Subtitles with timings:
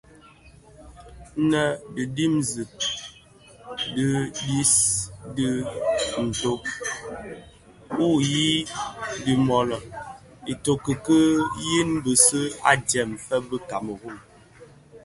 [1.43, 1.61] Nnë
[1.93, 2.61] dhi dimzi
[3.93, 4.05] di
[4.37, 4.73] dhiyis
[5.35, 5.61] di dhi
[6.27, 6.51] nto
[8.05, 9.85] u dhid bi dimuloň
[10.53, 11.19] Itoko ki
[11.67, 14.17] yin bisuu ntsem fè bi kameroun,